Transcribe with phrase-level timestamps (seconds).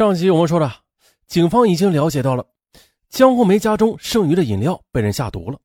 [0.00, 0.80] 上集我们说了，
[1.26, 2.46] 警方已经了解到了
[3.10, 5.60] 江红梅家中剩余的饮料被人下毒了。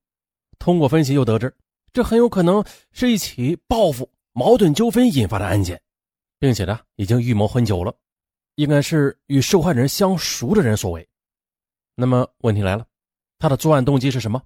[0.59, 1.55] 通过分析，又得知
[1.93, 2.61] 这很有可能
[2.91, 5.81] 是一起报复、矛盾纠纷引发的案件，
[6.37, 7.95] 并且呢，已经预谋很久了，
[8.55, 11.07] 应该是与受害人相熟的人所为。
[11.95, 12.85] 那么问题来了，
[13.39, 14.43] 他的作案动机是什么？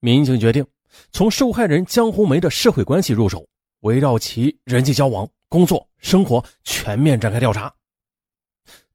[0.00, 0.66] 民警决定
[1.12, 3.46] 从受害人江红梅的社会关系入手，
[3.82, 7.72] 围绕其人际交往、工作、生活全面展开调查。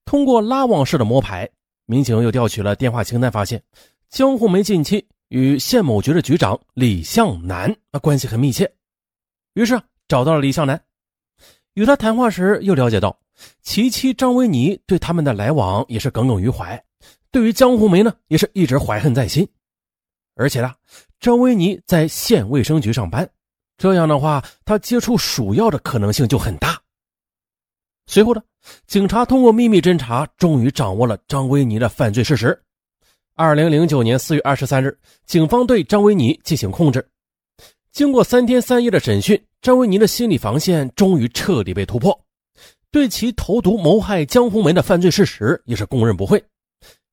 [0.10, 1.48] 通过拉网式的摸排，
[1.86, 3.62] 民警又调取了电话清单，发现
[4.10, 8.68] 江红梅近期与县某局的局长李向南啊关系很密切，
[9.54, 10.82] 于是找到了李向南，
[11.76, 13.16] 与他谈话时又了解到
[13.62, 16.84] 其妻张维尼对他们的来往也是耿耿于怀，
[17.30, 19.48] 对于江红梅呢也是一直怀恨在心，
[20.34, 20.74] 而且呢
[21.20, 23.30] 张维尼在县卫生局上班，
[23.78, 26.79] 这样的话他接触鼠药的可能性就很大。
[28.10, 28.42] 随后呢，
[28.88, 32.60] 警察通过秘密侦查，终于掌握了张维尼的犯罪事实。
[33.36, 37.08] 二零零九年四月二十三日，警方对张维尼进行控制。
[37.92, 42.20] 经过三天三夜的审讯，张维尼的心理防线终于彻底被突破，
[42.90, 46.44] 对其投毒谋害江红梅的犯罪事实也是供认不讳。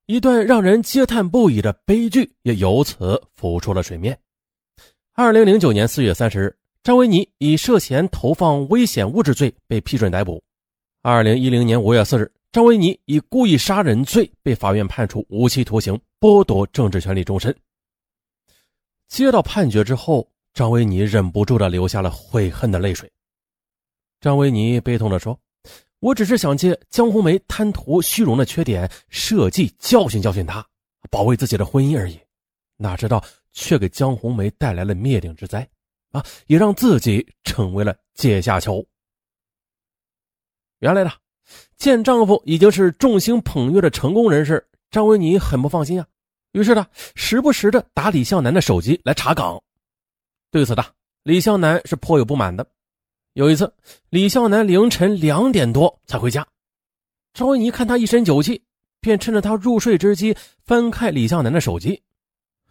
[0.06, 4.18] 一段让人嗟叹不已的悲剧也由此浮出了水面。
[5.12, 10.42] 二零零九年四月三十日，张维尼以涉嫌投放危险物质罪被批准逮捕。
[11.08, 17.56] 二零一零年五月四日，张维尼以故意杀人罪被法院判处无期徒刑，剥夺政治权利终身。
[19.06, 23.08] 接到判决之后，张维尼忍不住的流下了悔恨的泪水。
[24.20, 25.38] 张维尼悲痛的说
[26.00, 30.66] ：“我只是想借江红梅贪图虚荣的缺点，设计教训教训她，
[31.08, 32.18] 保卫自己的婚姻而已。
[32.76, 35.64] 哪知道却给江红梅带来了灭顶之灾，
[36.10, 38.84] 啊，也让自己成为了阶下囚。”
[40.86, 41.10] 原来呢，
[41.76, 46.06] 见丈夫已经是众星捧月的成功人士，张维尼很不放心啊。
[46.52, 49.60] 于是呢，时不时的打李向南的手机来查岗。
[50.52, 50.84] 对此呢，
[51.24, 52.64] 李向南是颇有不满的。
[53.32, 53.74] 有一次，
[54.10, 56.46] 李向南凌晨两点多才回家，
[57.34, 58.62] 张维尼看他一身酒气，
[59.00, 62.00] 便趁着他入睡之机翻开李向南的手机，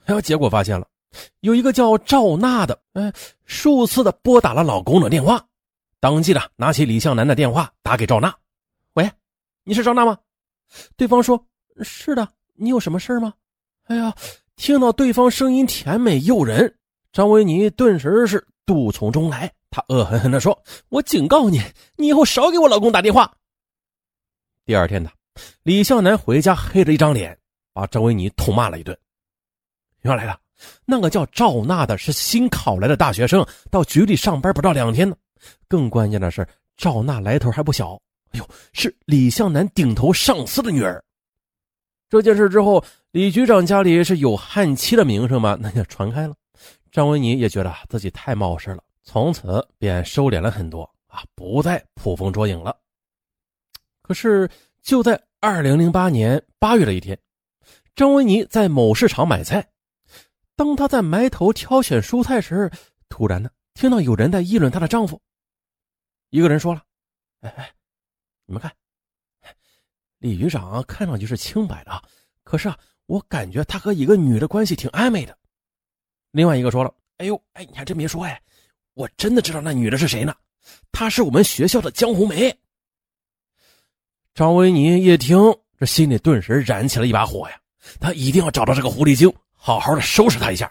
[0.06, 0.88] 哎，结果发现了
[1.42, 3.12] 有一个叫赵娜的，哎，
[3.44, 5.46] 数次的拨打了老公的电话。
[6.06, 8.32] 当即的拿起李向南的电话打给赵娜，
[8.94, 9.12] 喂，
[9.64, 10.16] 你是赵娜吗？
[10.96, 11.44] 对方说
[11.82, 13.34] ：“是的，你有什么事吗？”
[13.90, 14.14] 哎呀，
[14.56, 16.72] 听到对方声音甜美诱人，
[17.12, 20.56] 张维尼顿时是怒从中来，他恶狠狠地说
[20.90, 21.60] ：“我警告你，
[21.96, 23.34] 你以后少给我老公打电话。”
[24.64, 25.10] 第二天呢，
[25.64, 27.36] 李向南回家黑着一张脸，
[27.74, 28.96] 把张维尼痛骂了一顿。
[30.04, 30.38] 原来啊，
[30.86, 35.18] 那个叫赵娜的是新考来的大学生，到局里上班不到两天呢。
[35.68, 36.48] 更关键的是，
[36.78, 38.00] 赵娜来头还不小。
[38.32, 41.04] 哎呦，是李向南顶头上司的女儿。
[42.10, 46.36] 这件事之后，李局长家里是有悍妻的名声嘛，那就传开了。
[46.92, 52.76] 张维尼也觉得自己太冒失了，从此便收敛了很多啊，不再捕风捉影了。
[54.02, 54.50] 可是
[54.82, 57.18] 就在二零零八年八月的一天，
[57.96, 59.68] 张维尼在某市场买菜，
[60.56, 62.70] 当他在埋头挑选蔬菜时，
[63.10, 65.20] 突然呢，听到有人在议论她的丈夫。
[66.30, 66.84] 一个人说了
[67.42, 67.72] ：“哎哎，
[68.46, 68.72] 你们看，
[70.20, 72.02] 李局长看上去是清白的，
[72.44, 75.38] 可是啊，我感觉他和一个女的关系挺暧昧的。”
[76.32, 78.42] 另外一个说了：“哎呦，哎，你还真别说，哎，
[78.94, 80.36] 我真的知道那女的是谁呢？
[80.92, 82.54] 她是我们学校的江红梅。”
[84.34, 85.38] 张维尼一听，
[85.78, 87.60] 这心里顿时燃起了一把火呀！
[88.00, 90.70] 他一定要找到这个狐狸精，好好的收拾他一下。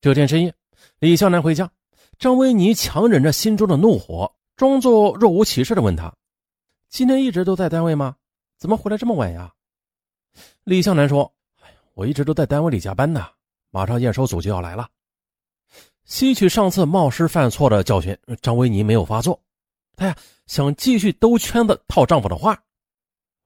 [0.00, 0.54] 这天深夜，
[0.98, 1.70] 李向南回家，
[2.18, 4.34] 张维尼强忍着心中的怒火。
[4.58, 6.12] 装作若无其事的问他
[6.90, 8.16] ：“今天一直都在单位吗？
[8.58, 9.54] 怎么回来这么晚呀？”
[10.64, 11.32] 李向南说
[11.62, 13.24] ：“哎呀，我一直都在单位里加班呢，
[13.70, 14.88] 马上验收组就要来了。”
[16.06, 19.40] 吸取上次冒失犯错的教训，张维尼没有发作。
[19.94, 20.16] 他呀
[20.48, 22.60] 想继续兜圈子套丈夫的话，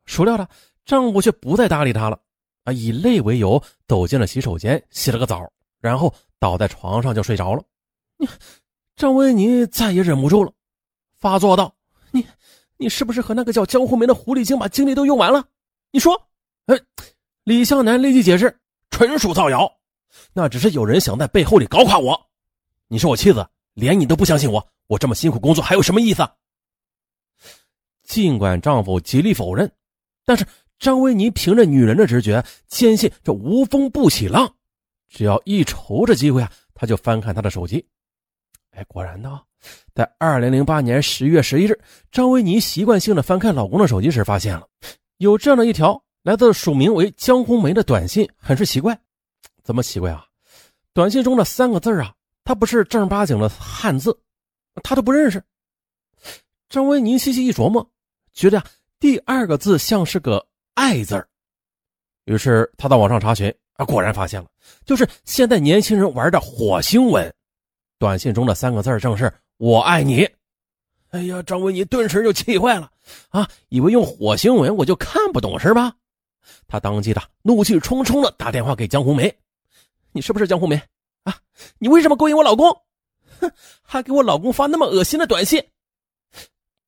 [0.07, 0.49] 孰料呢，
[0.87, 2.19] 丈夫却不再搭理他了。
[2.65, 5.47] 啊，以累为由走进了洗手间，洗了个澡，
[5.79, 7.63] 然后倒在床上就睡着了。
[8.97, 10.51] 张维尼再也忍不住了。
[11.23, 11.73] 发作道
[12.11, 12.27] ：“你，
[12.77, 15.47] 你是不是和那个叫江湖梅的狐狸精把精力都用完了？
[15.93, 16.21] 你说？”
[16.67, 16.77] 哎，
[17.45, 18.59] 李向南立即解释
[18.91, 19.73] ：“纯属造谣，
[20.33, 22.21] 那只是有人想在背后里搞垮我。
[22.89, 26.29] 你是我妻子，连你都不相信我，我这么辛苦工作还有什么意思？”
[28.03, 29.71] 尽管丈夫极力否认，
[30.25, 30.45] 但是
[30.81, 34.53] 张维尼凭着女人的直觉，坚信这无风不起浪，
[35.09, 37.87] 只要一瞅着机会啊，他就翻看他的手机。
[38.73, 39.41] 哎，果然呢。
[39.95, 41.79] 在二零零八年十月十一日，
[42.11, 44.67] 张维尼习惯性的翻看老公的手机时，发现了
[45.19, 48.99] 有这样的一条来自署名为江红梅的短信，很是奇怪。
[49.63, 50.25] 怎么奇怪啊？
[50.93, 52.13] 短信中的三个字啊，
[52.45, 54.19] 它不是正儿八经的汉字，
[54.83, 55.43] 他都不认识。
[56.69, 57.89] 张维尼细细一琢磨，
[58.33, 58.65] 觉得呀，
[58.99, 60.45] 第二个字像是个
[60.75, 61.27] “爱”字
[62.25, 64.49] 于是他到网上查询啊，果然发现了，
[64.85, 67.33] 就是现在年轻人玩的火星文。
[67.99, 69.33] 短信中的三个字正是
[69.63, 70.29] “我爱你”。
[71.11, 72.91] 哎呀，张维尼顿时就气坏了
[73.29, 73.49] 啊！
[73.69, 75.95] 以为用火星文我就看不懂是吧？
[76.67, 79.33] 他当即的怒气冲冲的打电话给江红梅
[80.11, 80.83] ：“你是不是江红梅
[81.23, 81.39] 啊？
[81.79, 82.77] 你为什么勾引我老公？
[83.41, 85.65] 哼，还给我老公发那么恶心的短信！”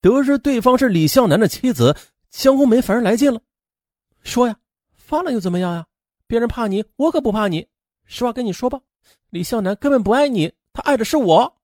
[0.02, 1.96] 得知对方是李向南的妻子，
[2.28, 3.40] 江红梅反而来劲了，
[4.24, 4.56] 说呀。
[4.96, 5.86] 发了又怎么样呀？
[6.26, 7.68] 别人怕你，我可不怕你。
[8.04, 8.80] 实话跟你说吧，
[9.30, 11.56] 李向南根本不爱你，他爱的是我。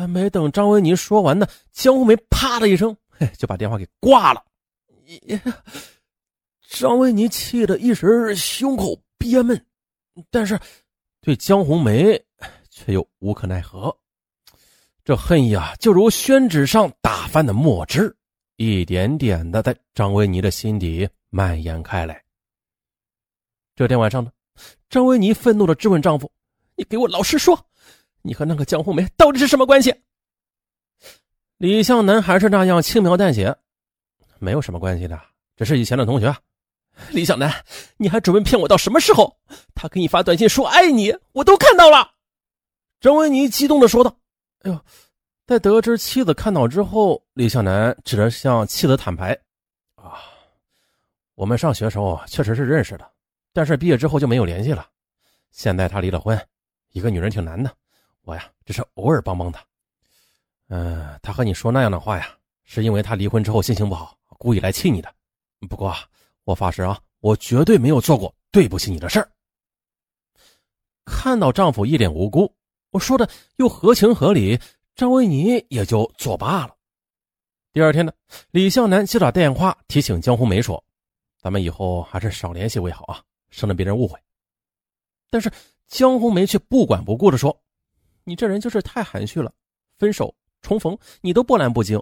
[0.00, 4.42] 还没等张维尼说完呢，江红梅啪的一声，嘿，就把电话给挂了。
[6.70, 9.62] 张维尼气得一时胸口憋闷，
[10.30, 10.58] 但是
[11.20, 12.18] 对江红梅
[12.70, 13.94] 却又无可奈何。
[15.04, 18.16] 这恨意啊，就如宣纸上打翻的墨汁，
[18.56, 22.24] 一点点的在张维尼的心底蔓延开来。
[23.76, 24.32] 这天晚上呢，
[24.88, 26.30] 张维尼愤怒的质问丈夫
[26.74, 27.66] ：“你给我老实说，
[28.22, 29.94] 你和那个江红梅到底是什么关系？”
[31.58, 33.54] 李向南还是那样轻描淡写
[34.38, 35.20] ：“没有什么关系的，
[35.56, 36.34] 只是以前的同学。”
[37.10, 37.52] 李向南，
[37.96, 39.36] 你还准备骗我到什么时候？
[39.74, 42.12] 他给你发短信说爱你，我都看到了。”
[43.00, 44.16] 张维尼激动的说道。
[44.62, 44.80] “哎呦！”
[45.46, 49.36] 在得知妻子看到之后，李向南只能向妻子坦白
[49.96, 50.22] ：“啊，
[51.34, 53.10] 我们上学时候确实是认识的。”
[53.52, 54.86] 但是毕业之后就没有联系了。
[55.50, 56.40] 现在他离了婚，
[56.92, 57.76] 一个女人挺难的。
[58.22, 59.64] 我呀，只是偶尔帮帮他。
[60.68, 65.12] 嗯，他和你说那样的话呀，是因为他离婚之后心情不好，故意来气你的。
[65.68, 65.94] 不过
[66.44, 69.30] 我发誓啊，我绝对没有做过对不起你的事儿。
[71.04, 72.54] 看到丈夫一脸无辜，
[72.90, 74.58] 我说的又合情合理，
[74.94, 76.76] 张维尼也就作罢了。
[77.72, 78.12] 第二天呢，
[78.50, 80.82] 李向南接到电话提醒江红梅说
[81.38, 84.16] ：“咱们以后还是少联系为好啊。”省得别人误会，
[85.28, 85.50] 但是
[85.88, 87.60] 江红梅却不管不顾的说
[88.30, 89.52] ：“你这人就是太含蓄了，
[89.98, 90.32] 分手
[90.62, 92.00] 重逢你都波澜不惊。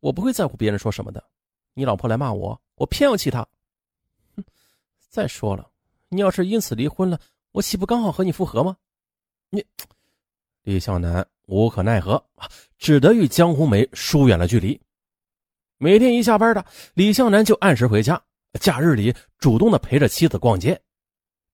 [0.00, 1.22] 我不会在乎别人说什么的。
[1.74, 3.46] 你老婆来骂我，我偏要气她。
[4.34, 4.42] 哼！
[5.08, 5.70] 再说了，
[6.08, 7.20] 你要是因此离婚了，
[7.52, 8.76] 我岂不刚好和你复合吗？
[9.48, 9.64] 你……”
[10.62, 12.20] 李向南无可奈何，
[12.76, 14.80] 只得与江红梅疏远了距离。
[15.78, 18.20] 每天一下班的，李向南就按时回家。
[18.54, 20.82] 假日里主动的陪着妻子逛街，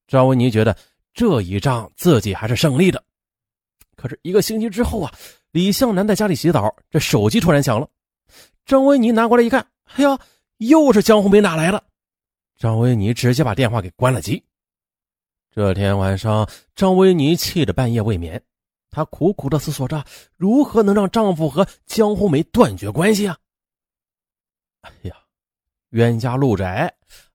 [0.07, 0.75] 张维尼觉得
[1.13, 3.05] 这一仗自己还是胜利的。
[3.97, 5.13] 可是一个星期之后啊，
[5.51, 7.89] 李向南在家里洗澡，这手机突然响了。
[8.65, 10.19] 张维尼拿过来一看，哎呀，
[10.59, 11.83] 又是江红梅打来了。
[12.57, 14.45] 张维尼直接把电话给关了机。
[15.51, 18.43] 这天晚上，张维尼气得半夜未眠，
[18.91, 20.05] 她苦苦的思索着
[20.37, 23.37] 如何能让丈夫和江红梅断绝关系啊。
[24.83, 25.17] 哎呀！
[25.91, 26.93] 冤家路窄。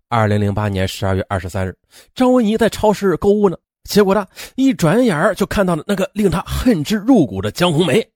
[0.10, 1.76] 二零零八年十二月二十三日，
[2.14, 8.08] 张维尼在超市购物呢，结果呢，一转眼就看到了那个令他恨之入骨的江红梅。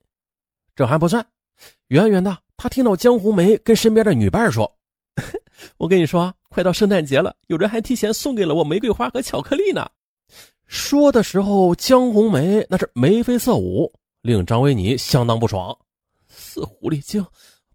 [0.76, 1.26] 这还不算，
[1.88, 4.72] 远远的，他听到江红梅跟身边的女伴说
[5.78, 9.90] ：“我跟你说，快到圣诞节了，有人还提前送给了我玫瑰花和巧克力呢。”
[10.68, 15.78] 说的时候，江红梅那是眉飞色舞，令张维尼相当不爽。
[16.28, 17.26] 死狐狸精，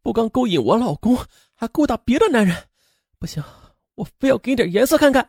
[0.03, 1.19] 不刚勾引我老公。
[1.55, 2.57] 还勾搭别的男人，
[3.19, 3.43] 不行，
[3.95, 5.27] 我非要给你点颜色看看。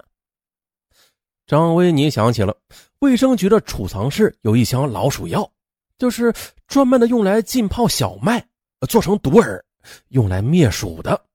[1.52, 2.56] 张维尼想起了
[3.00, 5.52] 卫生局的储藏室有一箱老鼠药，
[5.98, 6.34] 就是
[6.66, 8.42] 专门的用来浸泡小麦，
[8.88, 9.62] 做成毒饵，
[10.08, 11.26] 用来灭鼠的。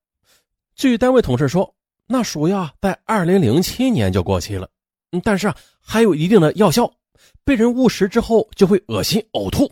[0.75, 1.71] 据单位同事说，
[2.07, 4.67] 那鼠药在二零零七年就过期了，
[5.23, 6.91] 但是啊，还有一定的药效，
[7.45, 9.71] 被人误食之后就会恶心呕吐。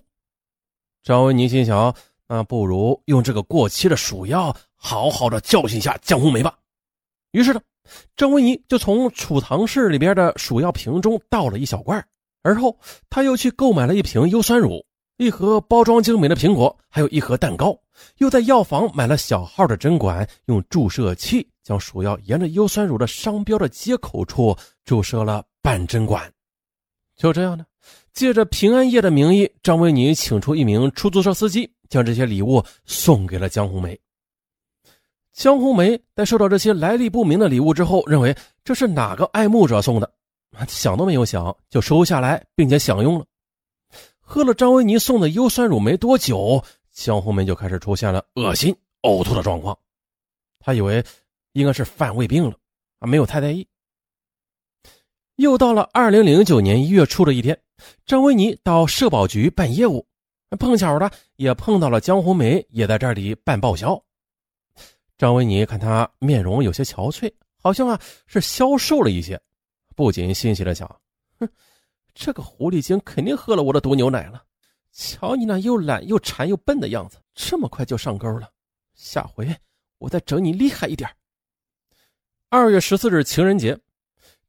[1.03, 1.97] 张维尼心想，
[2.29, 4.55] 那不如用这个过期的鼠药。
[4.77, 6.59] 好好的教训一下江红梅吧。
[7.31, 7.63] 于是呢，
[8.17, 12.05] 张维尼就从储藏室里边的鼠药瓶中倒了一小罐，
[12.43, 12.79] 而后
[13.11, 14.85] 他又去购买了一瓶优酸乳、
[15.17, 17.79] 一盒包装精美的苹果，还有一盒蛋糕，
[18.19, 26.31] 又在药房买了小号的针管，用注射器将鼠药沿着优酸乳的商标的接口处注射了半针管。
[27.17, 27.64] 就这样呢，
[28.12, 33.99] 借着平安夜的名义，张维尼请出一名出租车司机，将这些礼物送给了江红梅。
[35.35, 40.09] 江红梅在收到这些来历不明的礼物之后，认为这是哪个爱慕者送的，
[40.69, 43.26] 想都没有想就收下来，并且享用了。
[44.21, 46.62] 喝了张维尼送的优酸乳没多久，
[46.93, 49.76] 江红梅就开始出现了恶心、呕吐的状况。
[50.61, 51.05] 她以为
[51.53, 52.57] 应该是犯胃病了，
[53.00, 53.67] 啊，没有太在意。
[55.35, 57.59] 又到了二零零九年一月初的一天，
[58.07, 60.07] 张维尼到社保局办业务，
[60.61, 64.00] 碰巧的也碰到了江红梅，也在这里办报销。
[65.16, 69.40] 张维尼看他面容有些憔悴，好像啊是消瘦了一些，
[69.94, 70.88] 不禁欣喜的想：
[71.38, 71.49] 哼，
[72.14, 74.42] 这个狐狸精肯定喝了我的毒牛奶了。
[74.92, 78.50] 瞧你那又懒又馋又笨的样子，这么快就上钩了，
[78.94, 79.49] 下回
[79.99, 81.09] 我再整你厉害一点。
[82.49, 83.78] 二月十四日情人节。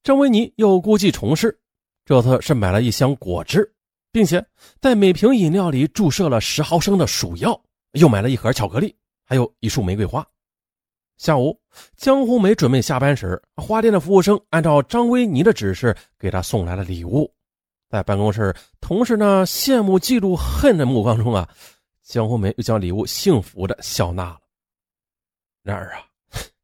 [0.03, 1.59] 张维尼又故技重施，
[2.05, 3.73] 这次是买了一箱果汁，
[4.11, 4.45] 并且
[4.79, 7.59] 在每瓶饮料里注射了十毫升的鼠药，
[7.93, 10.23] 又买了一盒巧克力，还有一束玫瑰花。
[11.17, 11.59] 下午，
[11.95, 17.31] 江红梅准备下班时，花店的服务生按照张维尼的指示给她送来了礼物。
[17.89, 21.47] 在办公室，同事呢羡慕、嫉妒、恨的目光中啊，
[22.03, 24.39] 江红梅又将礼物幸福的笑纳了。
[25.63, 26.05] 然而啊。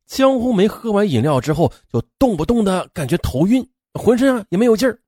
[0.06, 5.00] 江红梅喝完饮料之后，就动不动的感觉头晕，浑身啊也没有劲儿，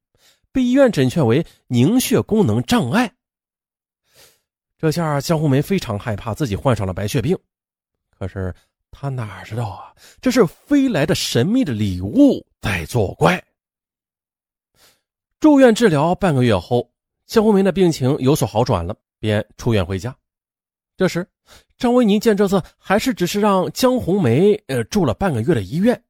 [0.54, 3.14] 被医院诊断为凝血功能障碍。
[4.78, 7.38] 这下江红梅非常害怕自己患上了白血病，
[8.18, 8.56] 可是
[8.94, 13.44] 他哪知道啊，这是飞来的神秘的礼物在作怪。
[15.40, 16.90] 住院治疗半个月后，
[17.26, 20.16] 江红梅的病情有所好转了，便出院回家。
[20.96, 21.28] 这时，
[21.78, 26.02] 张维尼见这次还是只是让江红梅呃住了半个月的医院，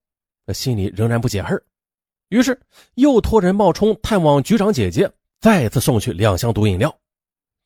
[0.53, 1.59] 心里仍然不解恨
[2.29, 2.59] 于是
[2.95, 5.09] 又托人冒充探望局长姐姐，
[5.39, 6.95] 再次送去两箱毒饮料。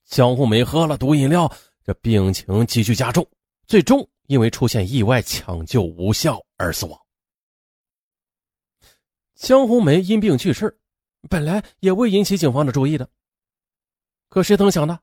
[0.05, 1.51] 江红梅喝了毒饮料，
[1.83, 3.27] 这病情急剧加重，
[3.65, 6.99] 最终因为出现意外抢救无效而死亡。
[9.35, 10.77] 江红梅因病去世，
[11.29, 13.09] 本来也未引起警方的注意的，
[14.29, 14.99] 可谁曾想呢？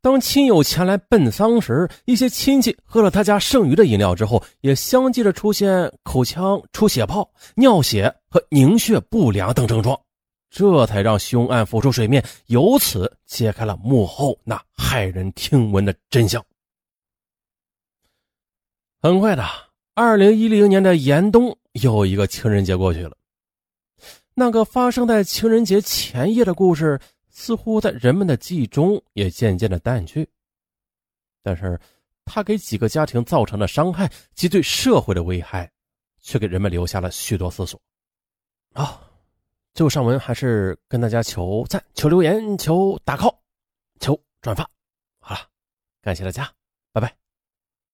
[0.00, 10.00] 当亲友前来奔丧时，一些亲戚喝了他家剩余的饮料之后，也相继的出现口腔出血泡、尿血和凝血不良等症状，
[10.48, 16.42] 这才让凶案浮出水面，由此揭开了幕后那骇人听闻的真相。
[19.00, 19.44] 很快的，
[19.94, 23.16] 二零一零年的严冬又一个情人节过去了，
[24.34, 27.00] 那个发生在情人节前夜的故事。
[27.30, 30.28] 似乎在人们的记忆中也渐渐的淡去，
[31.40, 31.78] 但是，
[32.24, 35.70] 他给几个家庭造成的伤害及对社会的危害，
[36.20, 37.80] 却给人们留下了许多思索。
[38.72, 39.00] 啊，
[39.72, 43.36] 最后上文还是跟大家求赞、求留言、求打 call、
[44.00, 44.68] 求转发。
[45.20, 45.40] 好了，
[46.02, 46.57] 感谢大家。